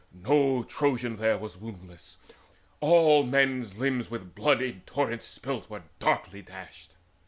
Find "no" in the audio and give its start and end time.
0.11-0.63